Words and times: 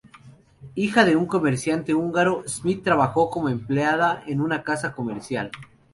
Hija 0.73 1.05
de 1.05 1.15
un 1.15 1.27
comerciante 1.27 1.93
húngaro, 1.93 2.41
Smith 2.47 2.83
trabajó 2.83 3.29
como 3.29 3.49
empleada 3.49 4.23
en 4.25 4.41
una 4.41 4.63
casa 4.63 4.95
comercial. 4.95 5.51